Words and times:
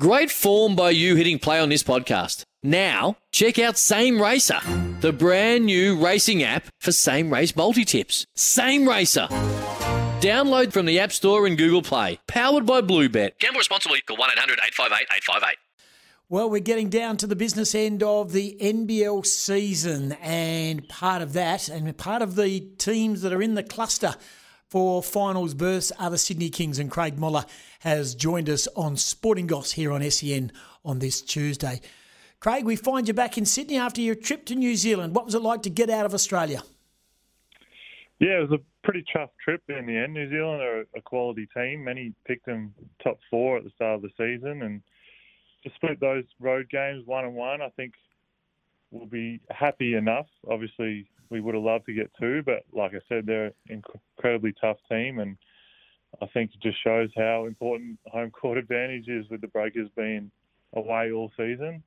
Great 0.00 0.30
form 0.30 0.74
by 0.74 0.88
you 0.88 1.16
hitting 1.16 1.38
play 1.38 1.60
on 1.60 1.68
this 1.68 1.82
podcast. 1.82 2.44
Now, 2.62 3.18
check 3.30 3.58
out 3.58 3.76
Same 3.76 4.22
Racer, 4.22 4.58
the 5.02 5.12
brand 5.12 5.66
new 5.66 6.02
racing 6.02 6.42
app 6.42 6.64
for 6.80 6.92
same 6.92 7.30
race 7.30 7.54
multi 7.54 7.84
tips. 7.84 8.24
Same 8.34 8.88
Racer. 8.88 9.26
Download 10.22 10.72
from 10.72 10.86
the 10.86 10.98
App 10.98 11.12
Store 11.12 11.46
and 11.46 11.58
Google 11.58 11.82
Play. 11.82 12.18
Powered 12.26 12.64
by 12.64 12.80
Bluebet. 12.80 13.38
Gamble 13.38 13.58
responsibly. 13.58 14.00
Call 14.00 14.16
1 14.16 14.30
800 14.30 14.60
858 14.66 15.08
858. 15.14 15.56
Well, 16.30 16.48
we're 16.48 16.60
getting 16.60 16.88
down 16.88 17.18
to 17.18 17.26
the 17.26 17.36
business 17.36 17.74
end 17.74 18.02
of 18.02 18.32
the 18.32 18.56
NBL 18.62 19.26
season, 19.26 20.12
and 20.22 20.88
part 20.88 21.20
of 21.20 21.34
that, 21.34 21.68
and 21.68 21.94
part 21.98 22.22
of 22.22 22.36
the 22.36 22.60
teams 22.78 23.20
that 23.20 23.34
are 23.34 23.42
in 23.42 23.56
the 23.56 23.62
cluster 23.62 24.14
for 24.72 25.02
finals 25.02 25.52
berths 25.52 25.92
are 25.98 26.08
the 26.08 26.16
Sydney 26.16 26.48
Kings, 26.48 26.78
and 26.78 26.90
Craig 26.90 27.18
Moller 27.18 27.44
has 27.80 28.14
joined 28.14 28.48
us 28.48 28.66
on 28.74 28.96
Sporting 28.96 29.46
Goss 29.46 29.72
here 29.72 29.92
on 29.92 30.02
SEN 30.10 30.50
on 30.82 30.98
this 30.98 31.20
Tuesday. 31.20 31.82
Craig, 32.40 32.64
we 32.64 32.74
find 32.74 33.06
you 33.06 33.12
back 33.12 33.36
in 33.36 33.44
Sydney 33.44 33.76
after 33.76 34.00
your 34.00 34.14
trip 34.14 34.46
to 34.46 34.54
New 34.54 34.74
Zealand. 34.76 35.14
What 35.14 35.26
was 35.26 35.34
it 35.34 35.42
like 35.42 35.60
to 35.64 35.70
get 35.70 35.90
out 35.90 36.06
of 36.06 36.14
Australia? 36.14 36.62
Yeah, 38.18 38.38
it 38.38 38.50
was 38.50 38.60
a 38.60 38.62
pretty 38.82 39.04
tough 39.14 39.28
trip 39.44 39.60
in 39.68 39.84
the 39.84 39.94
end. 39.94 40.14
New 40.14 40.30
Zealand 40.30 40.62
are 40.62 40.86
a 40.96 41.02
quality 41.02 41.46
team. 41.54 41.84
Many 41.84 42.14
picked 42.26 42.46
them 42.46 42.72
top 43.04 43.18
four 43.30 43.58
at 43.58 43.64
the 43.64 43.70
start 43.74 43.96
of 43.96 44.00
the 44.00 44.08
season, 44.16 44.62
and 44.62 44.80
to 45.64 45.70
split 45.74 46.00
those 46.00 46.24
road 46.40 46.70
games 46.70 47.06
one 47.06 47.26
and 47.26 47.34
one, 47.34 47.60
I 47.60 47.68
think 47.76 47.92
we'll 48.90 49.04
be 49.04 49.38
happy 49.50 49.96
enough. 49.96 50.28
Obviously, 50.50 51.10
we 51.32 51.40
would 51.40 51.54
have 51.54 51.64
loved 51.64 51.86
to 51.86 51.94
get 51.94 52.10
two, 52.20 52.42
but 52.44 52.64
like 52.72 52.92
I 52.94 53.00
said, 53.08 53.26
they're 53.26 53.46
an 53.68 53.82
incredibly 54.16 54.54
tough 54.60 54.76
team, 54.88 55.18
and 55.18 55.36
I 56.20 56.26
think 56.26 56.52
it 56.54 56.60
just 56.62 56.76
shows 56.84 57.08
how 57.16 57.46
important 57.46 57.98
home 58.06 58.30
court 58.30 58.58
advantage 58.58 59.08
is 59.08 59.28
with 59.30 59.40
the 59.40 59.48
Breakers 59.48 59.88
being 59.96 60.30
away 60.74 61.10
all 61.10 61.32
season. 61.36 61.82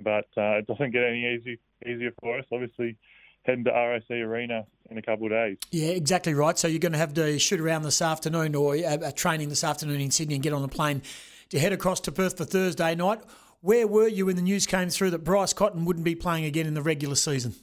But 0.00 0.26
uh, 0.36 0.58
it 0.58 0.66
doesn't 0.66 0.92
get 0.92 1.02
any 1.04 1.34
easy, 1.34 1.58
easier 1.84 2.12
for 2.20 2.38
us. 2.38 2.44
Obviously, 2.52 2.96
heading 3.42 3.64
to 3.64 3.70
RAC 3.70 4.10
Arena 4.10 4.64
in 4.90 4.98
a 4.98 5.02
couple 5.02 5.26
of 5.26 5.32
days. 5.32 5.58
Yeah, 5.70 5.88
exactly 5.88 6.34
right. 6.34 6.58
So 6.58 6.68
you're 6.68 6.78
going 6.78 6.92
to 6.92 6.98
have 6.98 7.14
to 7.14 7.38
shoot 7.38 7.60
around 7.60 7.82
this 7.82 8.00
afternoon 8.00 8.54
or 8.54 8.76
a, 8.76 8.98
a 9.08 9.12
training 9.12 9.48
this 9.48 9.64
afternoon 9.64 10.00
in 10.00 10.10
Sydney 10.10 10.34
and 10.34 10.42
get 10.42 10.52
on 10.52 10.62
the 10.62 10.68
plane 10.68 11.02
to 11.50 11.58
head 11.58 11.72
across 11.72 12.00
to 12.00 12.12
Perth 12.12 12.36
for 12.36 12.44
Thursday 12.44 12.94
night. 12.94 13.20
Where 13.60 13.86
were 13.86 14.08
you 14.08 14.26
when 14.26 14.36
the 14.36 14.42
news 14.42 14.66
came 14.66 14.88
through 14.88 15.10
that 15.10 15.24
Bryce 15.24 15.52
Cotton 15.52 15.84
wouldn't 15.84 16.04
be 16.04 16.14
playing 16.14 16.44
again 16.44 16.66
in 16.66 16.74
the 16.74 16.82
regular 16.82 17.14
season? 17.14 17.54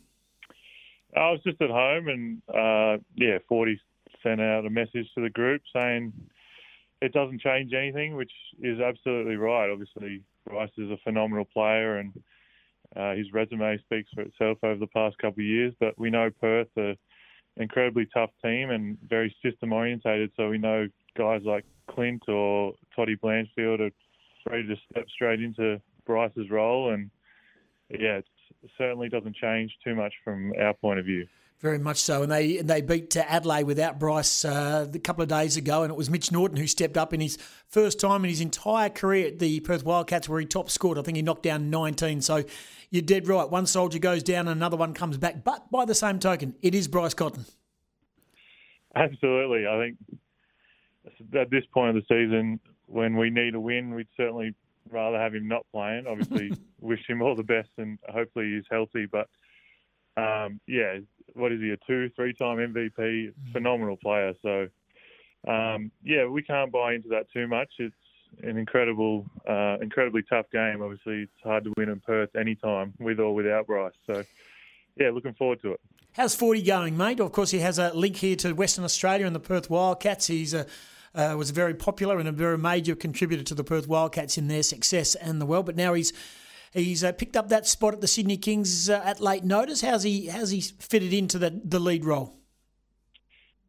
I 1.16 1.32
was 1.32 1.40
just 1.44 1.62
at 1.62 1.70
home 1.70 2.08
and, 2.08 2.42
uh, 2.50 3.02
yeah, 3.16 3.40
40 3.48 3.80
sent 4.24 4.42
out 4.42 4.66
a 4.66 4.70
message 4.70 5.08
to 5.16 5.22
the 5.22 5.30
group 5.30 5.62
saying 5.74 6.14
it 7.02 7.14
doesn't 7.14 7.42
change 7.42 7.74
anything, 7.74 8.16
which 8.16 8.32
is 8.62 8.80
absolutely 8.80 9.36
right. 9.36 9.70
Obviously, 9.70 10.22
Bryce 10.46 10.70
is 10.78 10.92
a 10.92 10.98
phenomenal 11.04 11.46
player 11.46 11.98
and 11.98 12.14
uh, 12.96 13.14
his 13.14 13.32
resume 13.34 13.78
speaks 13.80 14.10
for 14.14 14.22
itself 14.22 14.58
over 14.64 14.80
the 14.80 14.88
past 14.88 15.18
couple 15.18 15.42
of 15.42 15.48
years. 15.48 15.74
But 15.80 15.98
we 15.98 16.10
know 16.10 16.30
Perth 16.42 16.68
are 16.78 16.90
an 16.90 16.98
incredibly 17.58 18.08
tough 18.14 18.32
team 18.44 18.70
and 18.72 18.98
very 19.08 19.36
system 19.44 19.74
orientated. 19.74 20.32
So 20.36 20.50
we 20.50 20.58
know 20.58 20.88
guys 21.18 21.42
like 21.46 21.66
Clint 21.90 22.24
or 22.28 22.74
Toddy 22.96 23.16
Blanchfield 23.16 23.80
are 23.80 23.92
ready 24.50 24.68
to 24.68 24.76
step 24.92 25.06
straight 25.14 25.42
into 25.42 25.82
Bryce's 26.06 26.50
role. 26.50 26.94
And 26.94 27.10
yeah, 27.90 28.18
it 28.18 28.26
certainly 28.78 29.10
doesn't 29.10 29.36
change 29.36 29.72
too 29.84 29.96
much 29.96 30.14
from 30.24 30.54
our 30.60 30.74
point 30.74 31.00
of 31.00 31.06
view. 31.06 31.28
Very 31.60 31.78
much 31.78 31.98
so, 31.98 32.24
and 32.24 32.32
they 32.32 32.58
they 32.58 32.80
beat 32.82 33.18
uh, 33.18 33.26
Adelaide 33.28 33.64
without 33.64 34.00
Bryce 34.00 34.46
uh, 34.46 34.88
a 34.94 35.00
couple 35.00 35.24
of 35.24 35.28
days 35.28 35.58
ago, 35.58 35.84
and 35.84 35.92
it 35.92 35.98
was 35.98 36.10
Mitch 36.10 36.32
Norton 36.32 36.56
who 36.56 36.68
stepped 36.68 36.96
up 36.96 37.14
in 37.14 37.20
his 37.20 37.38
first 37.68 38.00
time 38.00 38.24
in 38.24 38.30
his 38.30 38.40
entire 38.40 38.90
career 38.90 39.28
at 39.28 39.40
the 39.40 39.60
Perth 39.60 39.84
Wildcats, 39.84 40.30
where 40.30 40.40
he 40.40 40.46
top 40.46 40.70
scored. 40.70 40.98
I 40.98 41.02
think 41.02 41.18
he 41.18 41.22
knocked 41.22 41.44
down 41.44 41.70
19. 41.70 42.22
So 42.22 42.46
you're 42.92 43.02
dead 43.02 43.28
right. 43.28 43.50
One 43.50 43.66
soldier 43.66 44.00
goes 44.00 44.24
down, 44.24 44.48
and 44.48 44.56
another 44.56 44.78
one 44.78 44.94
comes 44.94 45.18
back. 45.18 45.44
But 45.44 45.70
by 45.70 45.84
the 45.84 45.96
same 45.96 46.20
token, 46.20 46.56
it 46.62 46.74
is 46.74 46.88
Bryce 46.88 47.14
Cotton. 47.14 47.44
Absolutely, 48.96 49.68
I 49.68 49.78
think 49.80 49.98
at 51.36 51.50
this 51.50 51.66
point 51.74 51.96
of 51.98 52.02
the 52.02 52.08
season, 52.08 52.62
when 52.86 53.18
we 53.18 53.30
need 53.30 53.54
a 53.54 53.60
win, 53.60 53.94
we'd 53.94 54.08
certainly 54.16 54.56
rather 54.90 55.18
have 55.18 55.34
him 55.34 55.48
not 55.48 55.66
playing. 55.72 56.08
Obviously, 56.08 56.52
wish 56.80 57.02
him 57.08 57.22
all 57.22 57.36
the 57.36 57.44
best, 57.44 57.70
and 57.78 58.00
hopefully 58.10 58.56
he's 58.56 58.66
healthy. 58.70 59.06
But 59.06 59.28
um, 60.18 60.60
yeah, 60.68 61.00
what 61.34 61.52
is 61.52 61.62
he, 61.62 61.72
a 61.72 61.78
two, 61.88 62.10
three 62.16 62.34
time 62.34 62.58
MVP, 62.58 62.98
mm. 62.98 63.34
phenomenal 63.52 63.98
player. 63.98 64.34
So, 64.42 64.68
um, 65.48 65.92
yeah, 66.04 66.26
we 66.26 66.42
can't 66.42 66.72
buy 66.72 66.94
into 66.94 67.10
that 67.10 67.32
too 67.32 67.48
much. 67.48 67.70
It's 67.80 67.96
an 68.44 68.58
incredible, 68.58 69.26
uh, 69.48 69.78
incredibly 69.82 70.24
tough 70.24 70.46
game. 70.52 70.82
Obviously, 70.82 71.24
it's 71.24 71.44
hard 71.44 71.64
to 71.66 71.74
win 71.78 71.90
in 71.90 72.00
Perth 72.00 72.36
anytime, 72.36 72.94
with 73.00 73.20
or 73.20 73.34
without 73.34 73.68
Bryce. 73.68 73.94
So, 74.06 74.24
yeah, 74.98 75.10
looking 75.12 75.34
forward 75.34 75.62
to 75.62 75.74
it. 75.74 75.80
How's 76.14 76.36
40 76.36 76.64
going, 76.64 76.98
mate? 76.98 77.20
Of 77.20 77.32
course, 77.32 77.52
he 77.52 77.60
has 77.60 77.80
a 77.80 77.94
link 77.94 78.18
here 78.18 78.36
to 78.38 78.54
Western 78.54 78.84
Australia 78.84 79.26
and 79.26 79.36
the 79.36 79.40
Perth 79.40 79.70
Wildcats. 79.70 80.28
He's 80.28 80.54
a 80.54 80.66
uh, 81.16 81.36
was 81.38 81.52
very 81.52 81.74
popular 81.74 82.20
and 82.20 82.28
a 82.28 82.32
very 82.32 82.58
major 82.58 82.96
contributor 82.96 83.44
to 83.44 83.56
the 83.56 83.64
Perth 83.64 83.88
Wildcats 83.88 84.38
in 84.38 84.48
their 84.48 84.64
success 84.64 85.16
and 85.16 85.42
the 85.42 85.46
well. 85.46 85.64
But 85.64 85.76
now 85.76 85.94
he's 85.94 86.14
He's 86.74 87.04
uh, 87.04 87.12
picked 87.12 87.36
up 87.36 87.50
that 87.50 87.66
spot 87.66 87.96
at 87.96 88.02
the 88.02 88.08
Sydney 88.08 88.38
Kings 88.38 88.90
uh, 88.90 89.02
at 89.04 89.20
late 89.20 89.44
notice. 89.44 89.82
How's 89.82 90.04
he? 90.04 90.28
How's 90.28 90.52
he 90.52 90.62
fitted 90.62 91.14
into 91.14 91.40
the 91.40 91.60
the 91.64 91.80
lead 91.80 92.06
role? 92.06 92.36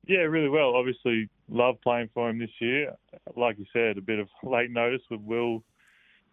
Yeah, 0.07 0.21
really 0.21 0.49
well. 0.49 0.75
Obviously, 0.75 1.29
love 1.49 1.77
playing 1.83 2.11
for 2.13 2.29
him 2.29 2.39
this 2.39 2.51
year. 2.59 2.95
Like 3.37 3.59
you 3.59 3.65
said, 3.73 3.97
a 3.97 4.03
bit 4.03 4.19
of 4.19 4.29
late 4.43 4.71
notice 4.71 5.03
with 5.11 5.21
Will 5.21 5.63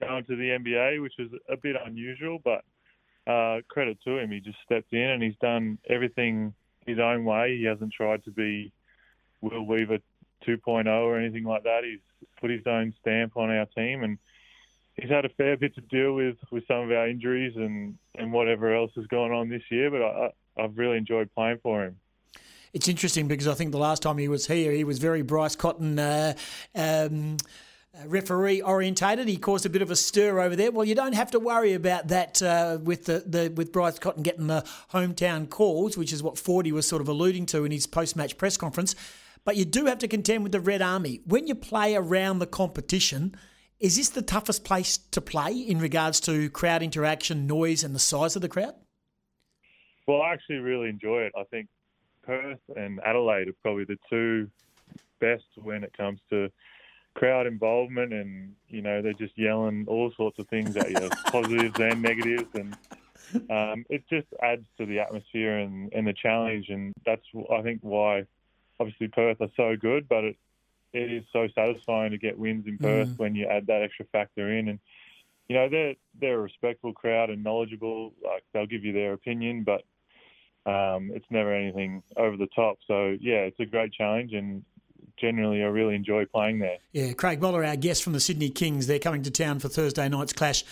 going 0.02 0.26
to 0.26 0.36
the 0.36 0.50
NBA, 0.50 1.02
which 1.02 1.14
is 1.20 1.32
a 1.50 1.58
bit 1.58 1.76
unusual, 1.86 2.40
but 2.44 2.64
uh, 3.32 3.62
credit 3.68 3.98
to 4.04 4.18
him. 4.18 4.32
He 4.32 4.40
just 4.40 4.58
stepped 4.66 4.94
in 4.94 5.10
and 5.10 5.24
he's 5.24 5.36
done 5.42 5.78
everything 5.90 6.54
his 6.86 7.00
own 7.00 7.24
way. 7.24 7.58
He 7.58 7.66
hasn't 7.66 7.94
tried 7.94 8.24
to 8.26 8.32
be 8.32 8.72
Will 9.42 9.66
Weaver 9.66 10.00
2.0 10.46 10.88
or 10.88 11.18
anything 11.18 11.44
like 11.44 11.64
that. 11.64 11.84
He's 11.84 12.00
put 12.40 12.50
his 12.50 12.66
own 12.66 12.94
stamp 13.02 13.38
on 13.38 13.50
our 13.50 13.66
team 13.68 14.04
and 14.04 14.18
he's 14.96 15.10
had 15.10 15.26
a 15.26 15.30
fair 15.30 15.58
bit 15.58 15.76
to 15.76 15.82
deal 15.82 16.14
with 16.14 16.38
with 16.52 16.66
some 16.68 16.80
of 16.80 16.92
our 16.92 17.08
injuries 17.08 17.56
and, 17.56 17.98
and 18.16 18.32
whatever 18.32 18.76
else 18.76 18.92
has 18.96 19.06
gone 19.08 19.32
on 19.32 19.50
this 19.50 19.64
year. 19.70 19.90
But 19.92 20.02
I, 20.02 20.32
I've 20.58 20.78
really 20.78 20.98
enjoyed 20.98 21.34
playing 21.34 21.60
for 21.62 21.86
him. 21.86 21.98
It's 22.74 22.88
interesting 22.88 23.28
because 23.28 23.48
I 23.48 23.54
think 23.54 23.72
the 23.72 23.78
last 23.78 24.04
time 24.04 24.18
he 24.18 24.28
was 24.28 24.48
here, 24.48 24.72
he 24.72 24.84
was 24.84 25.00
very 25.00 25.22
Bryce 25.22 25.56
Cotton. 25.56 25.98
Uh, 25.98 26.34
um, 26.76 27.38
referee 28.06 28.62
orientated. 28.62 29.28
He 29.28 29.38
caused 29.38 29.66
a 29.66 29.70
bit 29.70 29.82
of 29.82 29.90
a 29.90 29.96
stir 29.96 30.40
over 30.40 30.56
there. 30.56 30.72
Well, 30.72 30.86
you 30.86 30.96
don't 30.96 31.14
have 31.14 31.32
to 31.32 31.40
worry 31.40 31.74
about 31.74 32.10
that 32.10 32.42
uh, 32.42 32.78
with 32.84 33.06
the, 33.06 33.24
the 33.26 33.52
with 33.56 33.72
Bryce 33.72 33.98
Cotton 33.98 34.24
getting 34.24 34.48
the 34.48 34.64
hometown 34.94 35.50
calls, 35.50 35.98
which 35.98 36.14
is 36.14 36.22
what 36.22 36.38
Forty 36.38 36.72
was 36.72 36.86
sort 36.86 37.02
of 37.02 37.08
alluding 37.08 37.46
to 37.48 37.66
in 37.66 37.72
his 37.72 37.88
post 37.88 38.16
match 38.16 38.38
press 38.38 38.58
conference. 38.58 38.96
But 39.48 39.56
you 39.56 39.64
do 39.64 39.86
have 39.86 40.00
to 40.00 40.10
contend 40.10 40.44
with 40.44 40.52
the 40.52 40.60
Red 40.60 40.82
Army 40.82 41.22
when 41.24 41.48
you 41.48 41.56
play 41.56 41.96
around 41.96 42.40
the 42.40 42.46
competition. 42.46 43.34
Is 43.80 43.96
this 43.96 44.10
the 44.10 44.22
toughest 44.22 44.66
place 44.66 44.98
to 44.98 45.22
play 45.22 45.54
in 45.54 45.80
regards 45.80 46.20
to 46.22 46.50
crowd 46.50 46.84
interaction, 46.84 47.48
noise, 47.48 47.82
and 47.82 47.96
the 47.96 48.00
size 48.00 48.36
of 48.36 48.42
the 48.42 48.50
crowd? 48.50 48.74
Well, 50.06 50.22
I 50.22 50.34
actually 50.34 50.58
really 50.58 50.90
enjoy 50.90 51.22
it. 51.22 51.32
I 51.34 51.46
think 51.46 51.70
Perth 52.24 52.60
and 52.76 53.00
Adelaide 53.06 53.48
are 53.48 53.56
probably 53.64 53.86
the 53.86 53.98
two 54.10 54.50
best 55.22 55.46
when 55.56 55.82
it 55.86 55.94
comes 55.96 56.20
to 56.30 56.52
crowd 57.14 57.48
involvement, 57.48 58.12
and 58.12 58.54
you 58.68 58.82
know 58.82 59.02
they're 59.02 59.14
just 59.14 59.38
yelling 59.38 59.86
all 59.88 60.12
sorts 60.18 60.38
of 60.40 60.48
things 60.50 60.76
at 60.76 60.92
you, 60.92 61.10
positives 61.28 61.80
and 61.80 62.02
negatives, 62.02 62.50
and 62.54 62.76
um, 63.50 63.86
it 63.90 64.04
just 64.10 64.28
adds 64.44 64.66
to 64.78 64.86
the 64.86 65.00
atmosphere 65.00 65.60
and, 65.60 65.90
and 65.94 66.06
the 66.06 66.12
challenge, 66.12 66.68
and 66.68 66.94
that's 67.06 67.24
I 67.50 67.62
think 67.62 67.80
why 67.82 68.26
obviously 68.80 69.08
Perth 69.08 69.42
are 69.42 69.50
so 69.56 69.76
good, 69.76 70.08
but 70.08 70.24
it 70.24 70.38
it 70.94 71.12
is 71.12 71.24
so 71.34 71.48
satisfying 71.54 72.12
to 72.12 72.18
get 72.18 72.38
wins 72.38 72.66
in 72.66 72.78
Perth 72.78 73.10
mm. 73.10 73.20
when 73.20 73.36
you 73.36 73.46
add 73.46 73.68
that 73.68 73.82
extra 73.82 74.06
factor 74.06 74.58
in. 74.58 74.70
And 74.70 74.80
you 75.48 75.56
know 75.56 75.70
they're 75.70 75.96
they're 76.20 76.40
a 76.40 76.42
respectful 76.42 76.94
crowd 76.94 77.30
and 77.30 77.44
knowledgeable. 77.44 78.14
Like 78.24 78.44
they'll 78.54 78.66
give 78.66 78.84
you 78.84 78.94
their 78.94 79.14
opinion, 79.14 79.64
but 79.64 79.84
um, 80.70 81.12
it's 81.14 81.26
never 81.30 81.54
anything 81.54 82.04
over 82.16 82.38
the 82.38 82.48
top. 82.56 82.78
So 82.88 83.18
yeah, 83.20 83.42
it's 83.42 83.60
a 83.60 83.66
great 83.66 83.94
challenge 83.94 84.34
and. 84.34 84.64
Generally, 85.20 85.64
I 85.64 85.66
really 85.66 85.96
enjoy 85.96 86.26
playing 86.26 86.60
there. 86.60 86.78
Yeah, 86.92 87.12
Craig 87.14 87.42
Moller, 87.42 87.66
our 87.66 87.76
guest 87.76 88.04
from 88.04 88.14
the 88.14 88.20
Sydney 88.20 88.52
Kings, 88.52 88.86
they're 88.86 89.00
coming 89.00 89.24
to 89.24 89.32
town 89.32 89.58
for 89.58 89.68
Thursday 89.68 90.08
night's 90.08 90.32
clash 90.32 90.64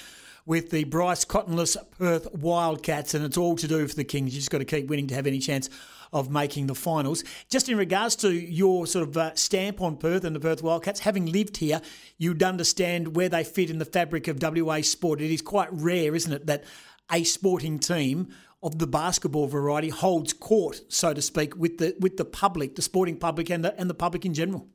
with 0.45 0.69
the 0.69 0.83
Bryce 0.83 1.25
Cottonless 1.25 1.75
Perth 1.97 2.31
Wildcats, 2.31 3.15
and 3.15 3.25
it's 3.25 3.37
all 3.37 3.55
to 3.55 3.67
do 3.67 3.87
for 3.87 3.95
the 3.95 4.03
Kings. 4.03 4.35
You 4.35 4.39
just 4.39 4.51
got 4.51 4.59
to 4.59 4.65
keep 4.65 4.87
winning 4.87 5.07
to 5.07 5.15
have 5.15 5.25
any 5.25 5.39
chance 5.39 5.69
of 6.13 6.29
making 6.29 6.67
the 6.67 6.75
finals. 6.75 7.23
Just 7.49 7.69
in 7.69 7.77
regards 7.77 8.15
to 8.17 8.31
your 8.31 8.87
sort 8.87 9.07
of 9.07 9.17
uh, 9.17 9.35
stamp 9.35 9.81
on 9.81 9.97
Perth 9.97 10.23
and 10.23 10.35
the 10.35 10.39
Perth 10.39 10.63
Wildcats, 10.63 11.01
having 11.01 11.25
lived 11.25 11.57
here, 11.57 11.81
you'd 12.17 12.43
understand 12.43 13.15
where 13.15 13.29
they 13.29 13.43
fit 13.43 13.69
in 13.69 13.79
the 13.79 13.85
fabric 13.85 14.27
of 14.27 14.41
WA 14.41 14.81
sport. 14.81 15.21
It 15.21 15.31
is 15.31 15.41
quite 15.41 15.69
rare, 15.71 16.15
isn't 16.15 16.31
it, 16.31 16.47
that 16.47 16.63
a 17.11 17.23
sporting 17.23 17.79
team 17.79 18.29
of 18.63 18.79
the 18.79 18.87
basketball 18.87 19.47
variety 19.47 19.89
holds 19.89 20.33
court, 20.33 20.81
so 20.89 21.13
to 21.13 21.21
speak, 21.21 21.55
with 21.55 21.77
the 21.77 21.95
with 21.99 22.17
the 22.17 22.25
public, 22.25 22.75
the 22.75 22.81
sporting 22.81 23.17
public, 23.17 23.49
and 23.51 23.63
the 23.63 23.79
and 23.79 23.89
the 23.89 23.93
public 23.93 24.25
in 24.25 24.33
general. 24.33 24.67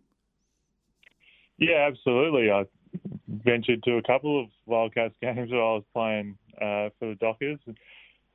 Yeah, 1.58 1.88
absolutely. 1.88 2.50
I 2.50 2.66
ventured 3.28 3.82
to 3.84 3.96
a 3.96 4.02
couple 4.02 4.40
of 4.40 4.48
Wildcats 4.66 5.14
games 5.22 5.50
while 5.50 5.60
I 5.60 5.74
was 5.74 5.84
playing 5.92 6.38
uh, 6.56 6.90
for 6.98 7.08
the 7.08 7.16
Dockers. 7.20 7.58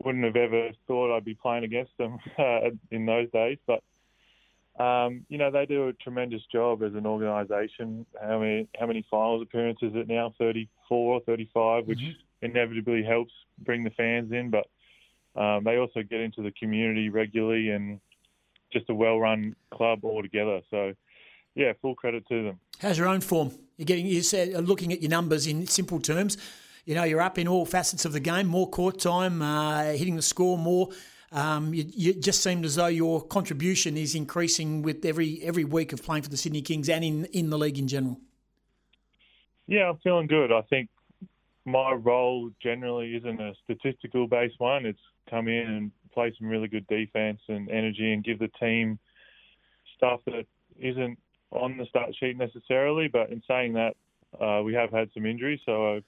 Wouldn't 0.05 0.23
have 0.23 0.35
ever 0.35 0.69
thought 0.87 1.15
I'd 1.15 1.25
be 1.25 1.33
playing 1.33 1.63
against 1.63 1.97
them 1.97 2.19
uh, 2.37 2.69
in 2.91 3.05
those 3.05 3.29
days, 3.31 3.57
but 3.67 3.83
um, 4.81 5.25
you 5.29 5.37
know 5.37 5.51
they 5.51 5.65
do 5.65 5.87
a 5.87 5.93
tremendous 5.93 6.43
job 6.51 6.83
as 6.83 6.93
an 6.93 7.05
organisation. 7.05 8.05
How 8.21 8.39
many 8.39 8.67
how 8.79 8.85
many 8.85 9.05
finals 9.09 9.41
appearances 9.41 9.91
is 9.91 9.95
it 9.95 10.07
now? 10.07 10.33
34, 10.37 11.21
35, 11.21 11.87
which 11.87 11.99
mm-hmm. 11.99 12.45
inevitably 12.45 13.03
helps 13.03 13.33
bring 13.59 13.83
the 13.83 13.89
fans 13.91 14.31
in, 14.31 14.51
but 14.51 14.67
um, 15.35 15.63
they 15.63 15.77
also 15.77 16.01
get 16.01 16.21
into 16.21 16.41
the 16.41 16.51
community 16.51 17.09
regularly 17.09 17.69
and 17.69 17.99
just 18.71 18.89
a 18.89 18.93
well-run 18.93 19.55
club 19.71 20.03
altogether. 20.03 20.61
So, 20.69 20.93
yeah, 21.55 21.73
full 21.81 21.95
credit 21.95 22.27
to 22.29 22.43
them. 22.43 22.59
How's 22.79 22.97
your 22.97 23.07
own 23.07 23.21
form? 23.21 23.51
You're 23.77 23.85
getting 23.85 24.05
you 24.05 24.21
said 24.21 24.53
looking 24.65 24.93
at 24.93 25.01
your 25.01 25.09
numbers 25.09 25.47
in 25.47 25.67
simple 25.67 25.99
terms. 25.99 26.37
You 26.85 26.93
know, 26.93 27.03
you're 27.03 27.21
up 27.21 27.39
in 27.39 27.47
all 27.47 27.65
facets 27.65 28.05
of 28.05 28.13
the 28.13 28.19
game, 28.19 28.45
more 28.45 28.69
court 28.69 28.99
time, 28.99 29.41
uh, 29.41 29.93
hitting 29.93 30.15
the 30.15 30.21
score 30.21 30.55
more. 30.57 30.89
Um, 31.31 31.73
you, 31.73 31.85
you, 31.91 32.13
just 32.13 32.43
seemed 32.43 32.63
as 32.63 32.75
though 32.75 32.85
your 32.85 33.23
contribution 33.23 33.97
is 33.97 34.13
increasing 34.13 34.83
with 34.83 35.03
every 35.03 35.41
every 35.41 35.63
week 35.63 35.91
of 35.93 36.03
playing 36.03 36.23
for 36.23 36.29
the 36.29 36.37
Sydney 36.37 36.61
Kings 36.61 36.87
and 36.87 37.03
in, 37.03 37.25
in 37.25 37.49
the 37.49 37.57
league 37.57 37.79
in 37.79 37.87
general. 37.87 38.19
Yeah, 39.67 39.89
I'm 39.89 39.97
feeling 39.97 40.27
good. 40.27 40.51
I 40.51 40.61
think 40.61 40.89
my 41.65 41.93
role 41.93 42.51
generally 42.61 43.15
isn't 43.15 43.41
a 43.41 43.53
statistical 43.63 44.27
based 44.27 44.59
one. 44.59 44.85
It's 44.85 44.99
come 45.27 45.47
in 45.47 45.67
and 45.67 45.91
play 46.13 46.31
some 46.37 46.47
really 46.47 46.67
good 46.67 46.85
defense 46.87 47.41
and 47.47 47.67
energy 47.69 48.13
and 48.13 48.23
give 48.23 48.37
the 48.37 48.51
team 48.59 48.99
stuff 49.97 50.19
that 50.27 50.45
isn't 50.79 51.17
on 51.49 51.77
the 51.77 51.85
start 51.87 52.15
sheet 52.15 52.37
necessarily. 52.37 53.07
But 53.07 53.31
in 53.31 53.41
saying 53.47 53.73
that, 53.73 53.95
uh, 54.39 54.61
we 54.61 54.75
have 54.75 54.91
had 54.91 55.09
some 55.13 55.25
injuries, 55.25 55.59
so 55.65 55.95
I've 55.95 56.03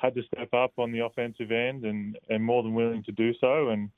had 0.00 0.14
to 0.14 0.22
step 0.34 0.52
up 0.54 0.72
on 0.78 0.92
the 0.92 1.04
offensive 1.04 1.50
end 1.50 1.84
and, 1.84 2.18
and 2.28 2.42
more 2.42 2.62
than 2.62 2.74
willing 2.74 3.02
to 3.04 3.12
do 3.12 3.32
so. 3.40 3.68
And 3.68 3.90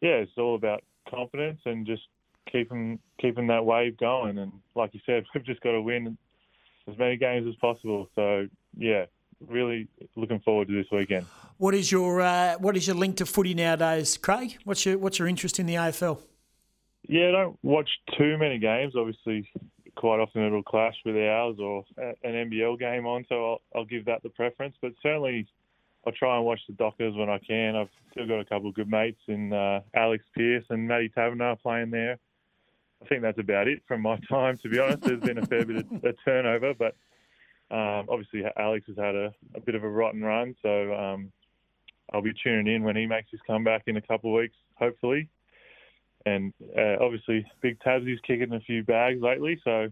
yeah, 0.00 0.16
it's 0.16 0.32
all 0.38 0.54
about 0.54 0.82
confidence 1.08 1.60
and 1.66 1.86
just 1.86 2.02
keeping 2.50 2.98
keeping 3.20 3.46
that 3.48 3.64
wave 3.64 3.98
going. 3.98 4.38
And 4.38 4.52
like 4.74 4.94
you 4.94 5.00
said, 5.04 5.24
we've 5.34 5.44
just 5.44 5.60
got 5.60 5.72
to 5.72 5.82
win 5.82 6.16
as 6.88 6.98
many 6.98 7.16
games 7.16 7.46
as 7.46 7.54
possible. 7.56 8.08
So 8.14 8.48
yeah, 8.76 9.04
really 9.46 9.88
looking 10.16 10.40
forward 10.40 10.68
to 10.68 10.74
this 10.74 10.90
weekend. 10.90 11.26
What 11.58 11.74
is 11.74 11.92
your 11.92 12.20
uh, 12.22 12.54
what 12.58 12.76
is 12.76 12.86
your 12.86 12.96
link 12.96 13.16
to 13.18 13.26
footy 13.26 13.54
nowadays, 13.54 14.16
Craig? 14.16 14.58
What's 14.64 14.86
your 14.86 14.98
what's 14.98 15.18
your 15.18 15.28
interest 15.28 15.58
in 15.58 15.66
the 15.66 15.74
AFL? 15.74 16.20
Yeah, 17.06 17.28
I 17.28 17.32
don't 17.32 17.58
watch 17.62 17.90
too 18.16 18.38
many 18.38 18.58
games. 18.58 18.94
Obviously, 18.96 19.50
quite 19.96 20.20
often 20.20 20.42
it'll 20.42 20.62
clash 20.62 20.96
with 21.04 21.16
ours 21.16 21.56
or 21.58 21.84
an 21.98 22.50
NBL 22.50 22.78
game 22.78 23.06
on, 23.06 23.24
so 23.28 23.52
I'll, 23.52 23.60
I'll 23.74 23.84
give 23.84 24.04
that 24.06 24.22
the 24.22 24.28
preference. 24.28 24.76
But 24.80 24.92
certainly, 25.02 25.46
I'll 26.06 26.12
try 26.12 26.36
and 26.36 26.44
watch 26.44 26.60
the 26.66 26.74
Dockers 26.74 27.14
when 27.14 27.30
I 27.30 27.38
can. 27.38 27.76
I've 27.76 27.88
still 28.10 28.26
got 28.26 28.40
a 28.40 28.44
couple 28.44 28.68
of 28.68 28.74
good 28.74 28.90
mates 28.90 29.20
in 29.26 29.52
uh, 29.52 29.80
Alex 29.94 30.24
Pearce 30.34 30.64
and 30.70 30.86
Matty 30.86 31.10
Taberner 31.16 31.60
playing 31.60 31.90
there. 31.90 32.18
I 33.02 33.06
think 33.06 33.22
that's 33.22 33.38
about 33.38 33.68
it 33.68 33.82
from 33.86 34.02
my 34.02 34.18
time. 34.28 34.58
To 34.58 34.68
be 34.68 34.78
honest, 34.78 35.02
there's 35.02 35.22
been 35.22 35.38
a 35.38 35.46
fair 35.46 35.64
bit 35.64 35.76
of 35.76 36.04
a 36.04 36.12
turnover, 36.24 36.74
but 36.74 36.94
um, 37.70 38.06
obviously, 38.08 38.44
Alex 38.56 38.86
has 38.88 38.96
had 38.96 39.14
a, 39.14 39.34
a, 39.54 39.60
bit 39.60 39.74
of 39.74 39.84
a 39.84 39.88
rotten 39.88 40.22
run, 40.22 40.54
so 40.62 40.94
um, 40.94 41.32
I'll 42.12 42.22
be 42.22 42.34
tuning 42.42 42.72
in 42.72 42.82
when 42.82 42.96
he 42.96 43.06
makes 43.06 43.30
his 43.30 43.40
comeback 43.46 43.84
in 43.86 43.96
a 43.96 44.02
couple 44.02 44.30
of 44.30 44.40
weeks, 44.40 44.56
hopefully. 44.78 45.28
And 46.26 46.52
uh, 46.76 46.96
obviously, 47.00 47.46
Big 47.60 47.78
Tabsy's 47.80 48.20
kicking 48.26 48.52
a 48.52 48.60
few 48.60 48.82
bags 48.82 49.20
lately, 49.20 49.60
so 49.62 49.88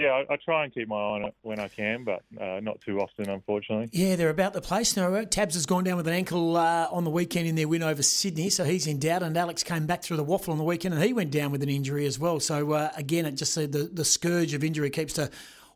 yeah, 0.00 0.08
I, 0.08 0.34
I, 0.34 0.36
try 0.44 0.64
and 0.64 0.74
keep 0.74 0.88
my 0.88 0.96
eye 0.96 0.98
on 0.98 1.24
it 1.24 1.34
when 1.42 1.60
I 1.60 1.68
can, 1.68 2.02
but 2.02 2.22
uh, 2.40 2.58
not 2.60 2.80
too 2.80 2.98
often, 3.00 3.30
unfortunately. 3.30 3.88
Yeah, 3.92 4.16
they're 4.16 4.28
about 4.28 4.52
the 4.52 4.60
place 4.60 4.96
now. 4.96 5.22
Tabs 5.22 5.54
has 5.54 5.66
gone 5.66 5.84
down 5.84 5.96
with 5.96 6.08
an 6.08 6.14
ankle 6.14 6.56
uh, 6.56 6.88
on 6.90 7.04
the 7.04 7.10
weekend 7.10 7.46
in 7.46 7.54
their 7.54 7.68
win 7.68 7.82
over 7.84 8.02
Sydney, 8.02 8.50
so 8.50 8.64
he's 8.64 8.88
in 8.88 8.98
doubt. 8.98 9.22
And 9.22 9.36
Alex 9.36 9.62
came 9.62 9.86
back 9.86 10.02
through 10.02 10.16
the 10.16 10.24
WAFL 10.24 10.48
on 10.48 10.58
the 10.58 10.64
weekend, 10.64 10.94
and 10.94 11.02
he 11.02 11.12
went 11.12 11.30
down 11.30 11.52
with 11.52 11.62
an 11.62 11.68
injury 11.68 12.06
as 12.06 12.18
well. 12.18 12.40
So 12.40 12.72
uh, 12.72 12.90
again, 12.96 13.24
it 13.24 13.32
just 13.32 13.54
the 13.54 13.88
the 13.92 14.04
scourge 14.04 14.52
of 14.52 14.64
injury 14.64 14.90
keeps 14.90 15.12
to 15.14 15.30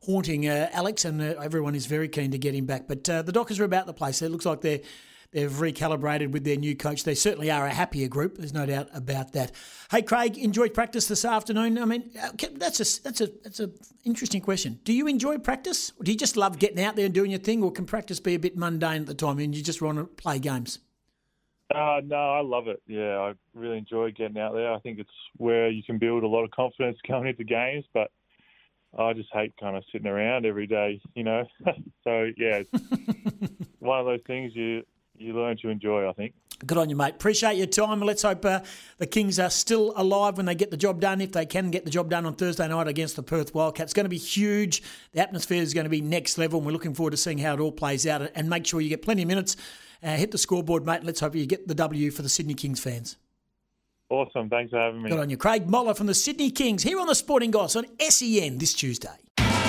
haunting 0.05 0.49
uh, 0.49 0.69
Alex, 0.73 1.05
and 1.05 1.23
uh, 1.23 1.35
everyone 1.41 1.77
is 1.77 1.87
very 1.87 2.09
keen 2.09 2.33
to 2.33 2.39
get 2.39 2.55
him 2.55 2.67
back. 2.67 2.89
But 2.89 3.09
uh, 3.09 3.23
the 3.23 3.33
Dockers 3.33 3.61
are 3.61 3.65
about 3.65 3.87
the 3.87 3.95
place. 3.95 4.21
It 4.21 4.33
looks 4.33 4.47
like 4.47 4.63
they're 4.63 4.81
they've 5.33 5.51
recalibrated 5.51 6.31
with 6.31 6.45
their 6.45 6.57
new 6.57 6.75
coach. 6.77 7.05
They 7.05 7.15
certainly 7.15 7.51
are 7.51 7.67
a 7.67 7.73
happier 7.73 8.09
group. 8.09 8.39
There's 8.39 8.55
no 8.55 8.67
doubt 8.67 8.89
about 8.95 9.33
that. 9.33 9.53
Hey, 9.91 10.03
Craig, 10.03 10.39
enjoyed 10.39 10.75
practice 10.75 11.07
this 11.07 11.25
afternoon. 11.25 11.79
I 11.79 11.85
mean, 11.85 12.11
uh, 12.21 12.31
that's 12.57 12.81
a 12.81 13.03
that's 13.03 13.21
a 13.21 13.27
that's 13.43 13.61
a 13.61 13.71
interesting 14.05 14.41
question. 14.41 14.81
Do 14.85 14.93
you 14.93 15.07
enjoy 15.07 15.39
practice, 15.39 15.93
or 15.99 16.05
do 16.05 16.13
you 16.13 16.19
just 16.19 16.37
love 16.37 16.59
getting 16.59 16.83
out 16.83 16.97
there 16.97 17.07
and 17.07 17.15
doing 17.15 17.31
your 17.31 17.41
thing, 17.41 17.63
or 17.63 17.71
can 17.71 17.85
practice 17.85 18.21
be 18.21 18.35
a 18.35 18.39
bit 18.39 18.57
mundane 18.57 19.03
at 19.03 19.07
the 19.07 19.15
time 19.15 19.39
and 19.39 19.55
you 19.55 19.63
just 19.63 19.83
want 19.83 19.99
to 19.99 20.05
play 20.05 20.39
games? 20.39 20.79
Uh, 21.75 22.01
no, 22.03 22.17
I 22.17 22.41
love 22.41 22.67
it. 22.69 22.81
Yeah, 22.87 23.19
I 23.19 23.35
really 23.55 23.77
enjoy 23.77 24.11
getting 24.13 24.39
out 24.39 24.55
there. 24.55 24.73
I 24.73 24.79
think 24.79 24.99
it's 24.99 25.11
where 25.37 25.69
you 25.69 25.83
can 25.83 25.99
build 25.99 26.23
a 26.23 26.27
lot 26.27 26.45
of 26.45 26.51
confidence 26.51 26.97
going 27.09 27.29
into 27.29 27.45
games, 27.45 27.85
but 27.93 28.11
I 28.99 29.13
just 29.13 29.29
hate 29.33 29.53
kind 29.61 29.77
of 29.77 29.85
sitting 29.93 30.07
around 30.07 30.47
every 30.47 30.67
day, 30.67 31.01
you 31.15 31.25
know. 31.25 31.45
so 32.05 32.31
yeah, 32.37 32.63
one 33.81 34.01
of 34.01 34.07
those 34.07 34.23
things 34.27 34.53
you 34.55 34.83
you 35.21 35.35
learn 35.35 35.57
to 35.59 35.69
enjoy. 35.69 36.09
I 36.09 36.13
think. 36.13 36.35
Good 36.67 36.77
on 36.77 36.91
you, 36.91 36.97
mate. 36.97 37.15
Appreciate 37.15 37.57
your 37.57 37.67
time. 37.67 38.01
Let's 38.01 38.23
hope 38.23 38.45
uh, 38.45 38.61
the 38.97 39.07
Kings 39.07 39.39
are 39.39 39.51
still 39.51 39.93
alive 39.97 40.37
when 40.37 40.47
they 40.47 40.57
get 40.57 40.73
the 40.73 40.77
job 40.77 41.01
done, 41.01 41.21
if 41.21 41.31
they 41.31 41.47
can 41.47 41.71
get 41.71 41.85
the 41.85 41.91
job 41.91 42.11
done 42.11 42.27
on 42.27 42.35
Thursday 42.35 42.67
night 42.67 42.89
against 42.89 43.15
the 43.15 43.23
Perth 43.23 43.55
Wildcats. 43.55 43.89
It's 43.89 43.95
going 43.95 44.05
to 44.05 44.11
be 44.11 44.19
huge. 44.19 44.83
The 45.13 45.21
atmosphere 45.21 45.63
is 45.63 45.73
going 45.73 45.85
to 45.85 45.91
be 45.91 46.01
next 46.01 46.37
level, 46.37 46.59
and 46.59 46.67
we're 46.67 46.73
looking 46.73 46.95
forward 46.95 47.13
to 47.13 47.17
seeing 47.17 47.39
how 47.39 47.55
it 47.55 47.61
all 47.61 47.71
plays 47.71 48.07
out. 48.07 48.29
And 48.35 48.51
make 48.51 48.67
sure 48.67 48.81
you 48.81 48.89
get 48.89 49.03
plenty 49.03 49.23
of 49.23 49.29
minutes. 49.29 49.57
Uh, 50.03 50.17
hit 50.17 50.33
the 50.33 50.39
scoreboard, 50.39 50.85
mate. 50.85 51.05
Let's 51.05 51.21
hope 51.21 51.35
you 51.37 51.47
get 51.47 51.69
the 51.69 51.75
W 51.75 52.11
for 52.11 52.23
the 52.23 52.29
Sydney 52.29 52.55
Kings 52.55 52.81
fans. 52.81 53.17
Awesome. 54.11 54.49
Thanks 54.49 54.71
for 54.71 54.79
having 54.79 55.03
me. 55.03 55.11
Good 55.11 55.21
on 55.21 55.31
you. 55.31 55.37
Craig 55.37 55.69
Moller 55.69 55.95
from 55.95 56.07
the 56.07 56.15
Sydney 56.15 56.51
Kings 56.51 56.83
here 56.83 56.99
on 56.99 57.07
the 57.07 57.15
Sporting 57.15 57.51
Goss 57.51 57.77
on 57.77 57.85
SEN 58.01 58.59
this 58.59 58.73
Tuesday. 58.73 59.09